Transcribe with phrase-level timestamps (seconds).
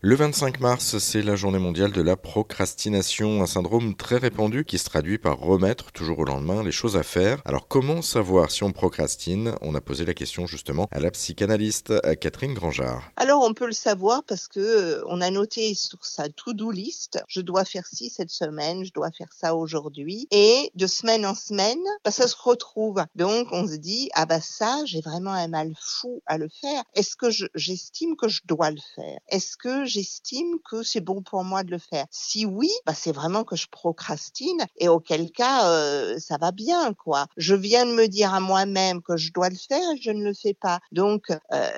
[0.00, 4.78] Le 25 mars, c'est la journée mondiale de la procrastination, un syndrome très répandu qui
[4.78, 7.42] se traduit par remettre toujours au lendemain les choses à faire.
[7.44, 9.56] Alors comment savoir si on procrastine?
[9.60, 13.10] On a posé la question justement à la psychanalyste Catherine Grangeard.
[13.16, 17.18] Alors on peut le savoir parce que euh, on a noté sur sa to-do list,
[17.26, 21.34] je dois faire ci cette semaine, je dois faire ça aujourd'hui et de semaine en
[21.34, 23.04] semaine, bah, ça se retrouve.
[23.16, 26.84] Donc on se dit ah bah ça, j'ai vraiment un mal fou à le faire.
[26.94, 29.18] Est-ce que j'estime que je dois le faire?
[29.28, 33.12] Est-ce que j'estime que c'est bon pour moi de le faire Si oui, bah c'est
[33.12, 37.26] vraiment que je procrastine et auquel cas euh, ça va bien quoi.
[37.36, 40.34] Je viens de me dire à moi-même que je dois le faire, je ne le
[40.34, 40.80] fais pas.
[40.92, 41.70] Donc euh,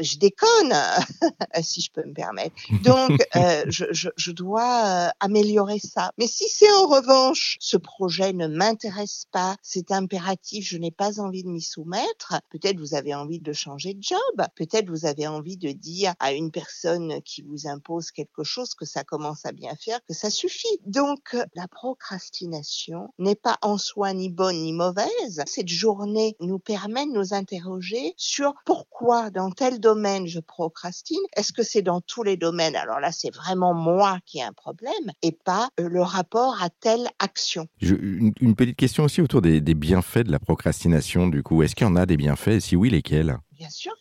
[0.00, 0.74] je déconne,
[1.62, 2.54] si je peux me permettre.
[2.82, 6.10] Donc euh, je, je, je, dois améliorer ça.
[6.18, 11.20] Mais si c'est en revanche ce projet ne m'intéresse pas, c'est impératif, je n'ai pas
[11.20, 12.34] envie de m'y soumettre.
[12.50, 14.46] Peut-être vous avez envie de changer de job.
[14.56, 18.84] Peut-être vous avez envie de dire à une personne qui vous impose quelque chose, que
[18.84, 20.68] ça commence à bien faire, que ça suffit.
[20.86, 25.42] Donc, la procrastination n'est pas en soi ni bonne ni mauvaise.
[25.46, 31.20] Cette journée nous permet de nous interroger sur pourquoi dans tel domaine je procrastine.
[31.36, 32.76] Est-ce que c'est dans tous les domaines?
[32.76, 34.92] Alors là, c'est vraiment moi qui ai un problème
[35.22, 37.66] et pas euh, le rapport à telle action.
[37.80, 41.62] une, petite question aussi autour des, des bienfaits de la procrastination, du coup.
[41.62, 42.60] Est-ce qu'il y en a des bienfaits?
[42.60, 43.38] Si oui, lesquels?
[43.52, 43.92] Bien sûr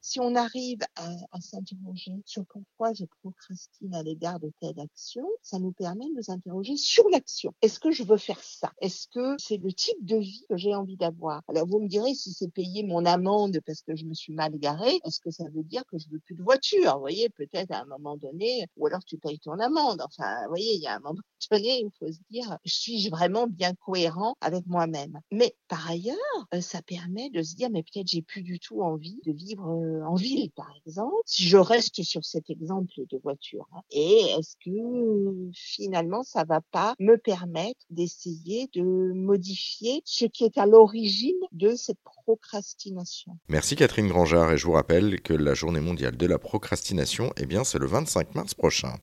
[0.00, 5.26] Si on arrive à, à s'interroger sur pourquoi je procrastine à l'égard de telle action,
[5.42, 7.52] ça nous permet de nous interroger sur l'action.
[7.62, 8.72] Est-ce que je veux faire ça?
[8.80, 11.42] Est-ce que c'est le type de vie que j'ai envie d'avoir?
[11.48, 14.56] Alors vous me direz si c'est payer mon amende parce que je me suis mal
[14.58, 16.94] garé, est-ce que ça veut dire que je veux plus de voiture?
[16.94, 20.02] Vous voyez, peut-être à un moment donné, ou alors tu payes ton amende.
[20.02, 21.20] Enfin, vous voyez, il y a un moment
[21.50, 25.20] donné, il faut se dire, suis-je vraiment bien cohérent avec moi-même?
[25.30, 26.16] Mais par ailleurs,
[26.54, 29.69] euh, ça permet de se dire, mais peut-être j'ai plus du tout envie de vivre
[29.70, 33.66] euh, en ville, par exemple, si je reste sur cet exemple de voiture.
[33.74, 33.80] Hein.
[33.90, 40.58] Et est-ce que finalement, ça va pas me permettre d'essayer de modifier ce qui est
[40.58, 43.32] à l'origine de cette procrastination?
[43.48, 47.46] Merci Catherine Grangeard et je vous rappelle que la journée mondiale de la procrastination, eh
[47.46, 48.98] bien, c'est le 25 mars prochain.